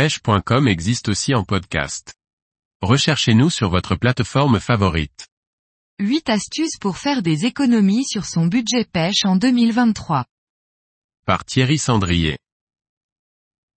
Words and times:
pêche.com 0.00 0.66
existe 0.66 1.10
aussi 1.10 1.34
en 1.34 1.44
podcast. 1.44 2.14
Recherchez-nous 2.80 3.50
sur 3.50 3.68
votre 3.68 3.96
plateforme 3.96 4.58
favorite. 4.58 5.28
8 5.98 6.30
astuces 6.30 6.78
pour 6.80 6.96
faire 6.96 7.20
des 7.20 7.44
économies 7.44 8.06
sur 8.06 8.24
son 8.24 8.46
budget 8.46 8.86
pêche 8.90 9.26
en 9.26 9.36
2023. 9.36 10.24
Par 11.26 11.44
Thierry 11.44 11.76
Sandrier. 11.76 12.38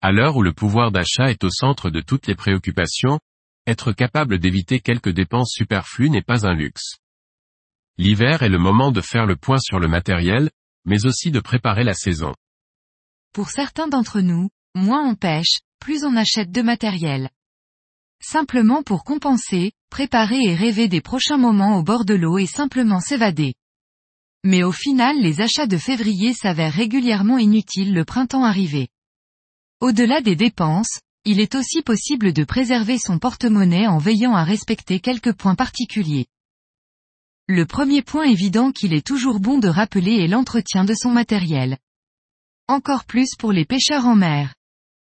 À 0.01 0.13
l'heure 0.13 0.37
où 0.37 0.43
le 0.43 0.53
pouvoir 0.53 0.93
d'achat 0.93 1.29
est 1.29 1.43
au 1.43 1.49
centre 1.49 1.89
de 1.89 1.99
toutes 1.99 2.27
les 2.27 2.35
préoccupations, 2.35 3.19
être 3.67 3.91
capable 3.91 4.39
d'éviter 4.39 4.79
quelques 4.79 5.11
dépenses 5.11 5.51
superflues 5.51 6.09
n'est 6.09 6.21
pas 6.21 6.47
un 6.47 6.53
luxe. 6.53 6.99
L'hiver 7.97 8.43
est 8.43 8.49
le 8.49 8.59
moment 8.59 8.93
de 8.93 9.01
faire 9.01 9.25
le 9.25 9.35
point 9.35 9.59
sur 9.59 9.77
le 9.77 9.89
matériel, 9.89 10.49
mais 10.85 11.05
aussi 11.05 11.31
de 11.31 11.41
préparer 11.41 11.83
la 11.83 11.93
saison. 11.93 12.33
Pour 13.33 13.49
certains 13.49 13.89
d'entre 13.89 14.21
nous, 14.21 14.47
moins 14.73 15.05
on 15.05 15.15
pêche, 15.15 15.59
plus 15.83 16.05
on 16.05 16.15
achète 16.15 16.49
de 16.49 16.61
matériel. 16.61 17.29
Simplement 18.21 18.83
pour 18.83 19.03
compenser, 19.03 19.73
préparer 19.89 20.41
et 20.41 20.55
rêver 20.55 20.87
des 20.87 21.01
prochains 21.01 21.35
moments 21.35 21.77
au 21.77 21.83
bord 21.83 22.05
de 22.05 22.13
l'eau 22.13 22.37
et 22.37 22.45
simplement 22.45 23.01
s'évader. 23.01 23.53
Mais 24.45 24.63
au 24.63 24.71
final 24.71 25.19
les 25.19 25.41
achats 25.41 25.67
de 25.67 25.77
février 25.77 26.33
s'avèrent 26.33 26.71
régulièrement 26.71 27.37
inutiles 27.37 27.93
le 27.93 28.05
printemps 28.05 28.45
arrivé. 28.45 28.87
Au-delà 29.81 30.21
des 30.21 30.37
dépenses, 30.37 31.01
il 31.25 31.41
est 31.41 31.53
aussi 31.53 31.81
possible 31.81 32.31
de 32.31 32.45
préserver 32.45 32.97
son 32.97 33.19
porte-monnaie 33.19 33.87
en 33.87 33.97
veillant 33.97 34.35
à 34.35 34.45
respecter 34.45 35.01
quelques 35.01 35.33
points 35.33 35.55
particuliers. 35.55 36.27
Le 37.49 37.65
premier 37.65 38.03
point 38.03 38.23
évident 38.23 38.71
qu'il 38.71 38.93
est 38.93 39.05
toujours 39.05 39.41
bon 39.41 39.59
de 39.59 39.67
rappeler 39.67 40.23
est 40.23 40.27
l'entretien 40.27 40.85
de 40.85 40.93
son 40.93 41.11
matériel. 41.11 41.77
Encore 42.69 43.03
plus 43.03 43.35
pour 43.37 43.51
les 43.51 43.65
pêcheurs 43.65 44.05
en 44.05 44.15
mer. 44.15 44.53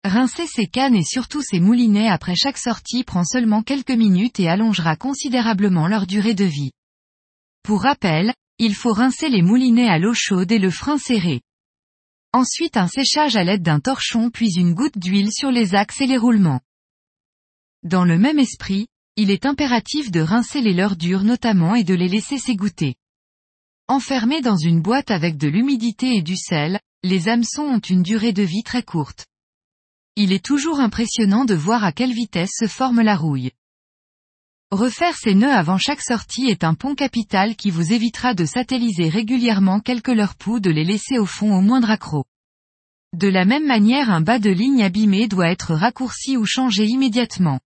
Rincer 0.09 0.47
ses 0.47 0.69
cannes 0.69 0.95
et 0.95 1.03
surtout 1.03 1.43
ses 1.43 1.59
moulinets 1.59 2.09
après 2.09 2.37
chaque 2.37 2.59
sortie 2.59 3.03
prend 3.03 3.25
seulement 3.25 3.65
quelques 3.65 3.91
minutes 3.91 4.39
et 4.39 4.49
allongera 4.49 4.95
considérablement 4.95 5.89
leur 5.89 6.07
durée 6.07 6.35
de 6.35 6.45
vie. 6.45 6.71
Pour 7.65 7.83
rappel, 7.83 8.33
il 8.59 8.77
faut 8.77 8.93
rincer 8.93 9.29
les 9.29 9.43
moulinets 9.43 9.89
à 9.89 9.99
l'eau 9.99 10.15
chaude 10.15 10.53
et 10.53 10.61
le 10.61 10.71
frein 10.71 10.97
serré. 10.97 11.41
Ensuite 12.33 12.77
un 12.77 12.87
séchage 12.87 13.35
à 13.35 13.43
l'aide 13.43 13.63
d'un 13.63 13.81
torchon 13.81 14.31
puis 14.31 14.55
une 14.57 14.75
goutte 14.75 14.97
d'huile 14.97 15.33
sur 15.33 15.51
les 15.51 15.75
axes 15.75 16.01
et 16.01 16.07
les 16.07 16.19
roulements. 16.19 16.61
Dans 17.83 18.05
le 18.05 18.17
même 18.17 18.39
esprit, 18.39 18.87
il 19.17 19.33
est 19.33 19.45
impératif 19.45 20.13
de 20.13 20.21
rincer 20.21 20.61
les 20.61 20.73
leurres 20.73 20.97
dures 20.97 21.25
notamment 21.25 21.75
et 21.75 21.83
de 21.83 21.95
les 21.95 22.09
laisser 22.09 22.39
s'égoutter. 22.39 22.95
Enfermés 23.89 24.41
dans 24.41 24.57
une 24.57 24.83
boîte 24.83 25.11
avec 25.11 25.37
de 25.37 25.49
l'humidité 25.49 26.15
et 26.15 26.23
du 26.23 26.37
sel, 26.37 26.79
les 27.03 27.29
hameçons 27.29 27.65
ont 27.65 27.81
une 27.81 28.05
durée 28.05 28.33
de 28.33 28.45
vie 28.45 28.63
très 28.63 28.85
courte. 28.85 29.27
Il 30.19 30.33
est 30.33 30.43
toujours 30.43 30.81
impressionnant 30.81 31.45
de 31.45 31.55
voir 31.55 31.85
à 31.85 31.93
quelle 31.93 32.15
vitesse 32.15 32.53
se 32.59 32.67
forme 32.67 33.03
la 33.03 33.17
rouille. 33.17 33.51
Refaire 34.71 35.15
ses 35.15 35.35
nœuds 35.35 35.53
avant 35.53 35.77
chaque 35.77 36.01
sortie 36.01 36.47
est 36.47 36.65
un 36.65 36.73
pont 36.73 36.95
capital 36.95 37.55
qui 37.55 37.71
vous 37.71 37.93
évitera 37.93 38.33
de 38.33 38.47
satelliser 38.47 39.11
régulièrement 39.11 39.79
quelques 39.79 40.09
leurres 40.09 40.35
poux 40.35 40.59
de 40.59 40.71
les 40.71 40.85
laisser 40.85 41.19
au 41.19 41.27
fond 41.27 41.55
au 41.55 41.61
moindre 41.61 41.91
accroc. 41.91 42.27
De 43.13 43.29
la 43.29 43.45
même 43.45 43.67
manière 43.67 44.11
un 44.11 44.23
bas 44.23 44.39
de 44.39 44.51
ligne 44.51 44.83
abîmé 44.83 45.29
doit 45.29 45.51
être 45.51 45.75
raccourci 45.75 46.39
ou 46.39 46.47
changé 46.47 46.87
immédiatement. 46.87 47.61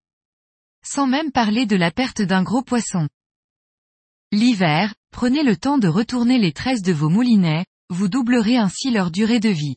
Sans 0.85 1.07
même 1.07 1.31
parler 1.31 1.67
de 1.67 1.77
la 1.77 1.93
perte 1.93 2.21
d'un 2.21 2.43
gros 2.43 2.63
poisson. 2.63 3.09
L'hiver, 4.33 4.93
prenez 5.13 5.45
le 5.45 5.57
temps 5.57 5.79
de 5.79 5.89
retourner 5.89 6.39
les 6.39 6.53
tresses 6.53 6.83
de 6.83 6.93
vos 6.93 7.09
moulinets, 7.09 7.65
vous 7.91 8.09
doublerez 8.09 8.57
ainsi 8.57 8.91
leur 8.91 9.11
durée 9.11 9.41
de 9.41 9.49
vie. 9.49 9.77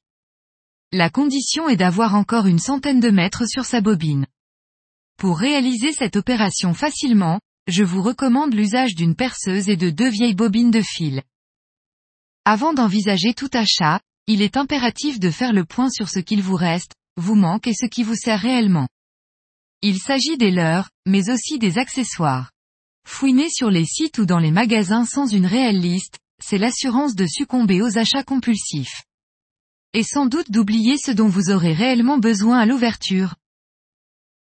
La 0.95 1.09
condition 1.09 1.69
est 1.69 1.75
d'avoir 1.75 2.13
encore 2.13 2.45
une 2.45 2.59
centaine 2.59 2.99
de 2.99 3.09
mètres 3.09 3.47
sur 3.47 3.65
sa 3.65 3.81
bobine. 3.81 4.27
Pour 5.17 5.39
réaliser 5.39 5.91
cette 5.91 6.15
opération 6.15 6.75
facilement, 6.75 7.39
je 7.67 7.83
vous 7.83 8.03
recommande 8.03 8.53
l'usage 8.53 8.93
d'une 8.93 9.15
perceuse 9.15 9.69
et 9.69 9.75
de 9.75 9.89
deux 9.89 10.09
vieilles 10.09 10.35
bobines 10.35 10.69
de 10.69 10.83
fil. 10.83 11.23
Avant 12.45 12.75
d'envisager 12.75 13.33
tout 13.33 13.49
achat, 13.53 14.01
il 14.27 14.43
est 14.43 14.55
impératif 14.55 15.19
de 15.19 15.31
faire 15.31 15.51
le 15.51 15.65
point 15.65 15.89
sur 15.89 16.09
ce 16.09 16.19
qu'il 16.19 16.43
vous 16.43 16.55
reste, 16.55 16.93
vous 17.17 17.33
manque 17.33 17.65
et 17.65 17.73
ce 17.73 17.87
qui 17.87 18.03
vous 18.03 18.15
sert 18.15 18.39
réellement. 18.39 18.87
Il 19.81 19.97
s'agit 19.97 20.37
des 20.37 20.51
leurs, 20.51 20.91
mais 21.07 21.31
aussi 21.31 21.57
des 21.57 21.79
accessoires. 21.79 22.51
Fouiner 23.07 23.49
sur 23.49 23.71
les 23.71 23.85
sites 23.85 24.19
ou 24.19 24.27
dans 24.27 24.37
les 24.37 24.51
magasins 24.51 25.05
sans 25.05 25.25
une 25.25 25.47
réelle 25.47 25.81
liste, 25.81 26.19
c'est 26.39 26.59
l'assurance 26.59 27.15
de 27.15 27.25
succomber 27.25 27.81
aux 27.81 27.97
achats 27.97 28.23
compulsifs. 28.23 29.01
Et 29.93 30.03
sans 30.03 30.25
doute 30.25 30.51
d'oublier 30.51 30.97
ce 30.97 31.11
dont 31.11 31.27
vous 31.27 31.51
aurez 31.51 31.73
réellement 31.73 32.17
besoin 32.17 32.59
à 32.59 32.65
l'ouverture. 32.65 33.35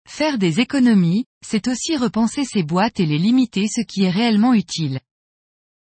Faire 0.08 0.38
des 0.38 0.60
économies, 0.60 1.24
c'est 1.44 1.68
aussi 1.68 1.96
repenser 1.96 2.44
ses 2.44 2.62
boîtes 2.62 3.00
et 3.00 3.06
les 3.06 3.18
limiter 3.18 3.66
ce 3.68 3.80
qui 3.80 4.02
est 4.02 4.10
réellement 4.10 4.54
utile. 4.54 5.00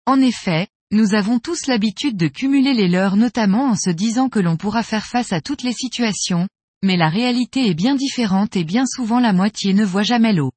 En 0.06 0.19
effet, 0.22 0.68
nous 0.92 1.13
avons 1.13 1.40
tous 1.40 1.68
l'habitude 1.68 2.18
de 2.18 2.28
cumuler 2.28 2.74
les 2.74 2.88
leurs 2.88 3.16
notamment 3.16 3.69
en 3.69 3.75
se 3.75 3.90
disant 3.90 4.30
que 4.30 4.40
l'on 4.40 4.58
pourra 4.58 4.84
faire 4.84 5.06
face 5.06 5.34
à 5.34 5.42
toutes 5.42 5.63
les 5.63 5.74
situations, 5.74 6.47
mais 6.84 6.97
la 6.97 7.09
réalité 7.09 7.68
est 7.68 7.74
bien 7.74 7.96
différente 7.96 8.56
et 8.56 8.63
bien 8.63 8.86
souvent 8.86 9.19
la 9.19 9.34
moitié 9.34 9.74
ne 9.74 9.86
voit 9.86 10.03
jamais 10.03 10.34
l'eau. 10.34 10.52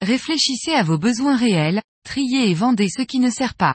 Réfléchissez 0.00 0.72
à 0.72 0.82
vos 0.82 0.98
besoins 0.98 1.36
réels, 1.36 1.82
triez 2.04 2.50
et 2.50 2.54
vendez 2.54 2.88
ce 2.88 3.02
qui 3.02 3.18
ne 3.18 3.30
sert 3.30 3.54
pas. 3.54 3.74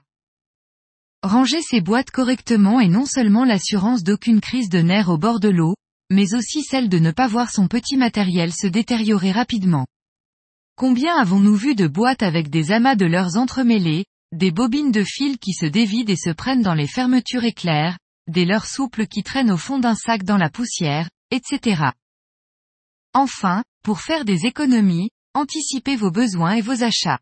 Ranger 1.23 1.61
ses 1.61 1.81
boîtes 1.81 2.11
correctement 2.11 2.79
est 2.79 2.87
non 2.87 3.05
seulement 3.05 3.43
l'assurance 3.43 4.03
d'aucune 4.03 4.39
crise 4.39 4.69
de 4.69 4.79
nerfs 4.79 5.09
au 5.09 5.17
bord 5.17 5.39
de 5.39 5.49
l'eau, 5.49 5.75
mais 6.11 6.35
aussi 6.35 6.63
celle 6.63 6.89
de 6.89 6.99
ne 6.99 7.11
pas 7.11 7.27
voir 7.27 7.51
son 7.51 7.67
petit 7.67 7.97
matériel 7.97 8.53
se 8.53 8.67
détériorer 8.67 9.31
rapidement. 9.31 9.87
Combien 10.77 11.17
avons-nous 11.17 11.55
vu 11.55 11.75
de 11.75 11.87
boîtes 11.87 12.21
avec 12.21 12.49
des 12.49 12.71
amas 12.71 12.95
de 12.95 13.05
leurs 13.05 13.35
entremêlés, 13.35 14.05
des 14.31 14.51
bobines 14.51 14.91
de 14.91 15.03
fil 15.03 15.39
qui 15.39 15.53
se 15.53 15.65
dévident 15.65 16.11
et 16.11 16.17
se 16.17 16.29
prennent 16.29 16.61
dans 16.61 16.75
les 16.75 16.87
fermetures 16.87 17.45
éclairs, 17.45 17.97
des 18.27 18.45
leurres 18.45 18.67
souples 18.67 19.07
qui 19.07 19.23
traînent 19.23 19.51
au 19.51 19.57
fond 19.57 19.79
d'un 19.79 19.95
sac 19.95 20.23
dans 20.23 20.37
la 20.37 20.51
poussière, 20.51 21.09
etc. 21.31 21.81
Enfin, 23.13 23.63
pour 23.83 24.01
faire 24.01 24.23
des 24.23 24.45
économies, 24.45 25.09
anticipez 25.33 25.95
vos 25.95 26.11
besoins 26.11 26.53
et 26.53 26.61
vos 26.61 26.83
achats. 26.83 27.19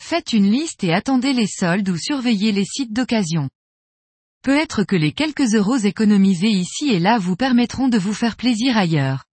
Faites 0.00 0.32
une 0.32 0.50
liste 0.50 0.84
et 0.84 0.92
attendez 0.92 1.32
les 1.32 1.46
soldes 1.46 1.88
ou 1.88 1.96
surveillez 1.96 2.52
les 2.52 2.64
sites 2.64 2.92
d'occasion. 2.92 3.48
Peut-être 4.42 4.84
que 4.84 4.96
les 4.96 5.12
quelques 5.12 5.54
euros 5.54 5.76
économisés 5.76 6.50
ici 6.50 6.90
et 6.90 6.98
là 6.98 7.18
vous 7.18 7.36
permettront 7.36 7.88
de 7.88 7.98
vous 7.98 8.12
faire 8.12 8.36
plaisir 8.36 8.76
ailleurs. 8.76 9.24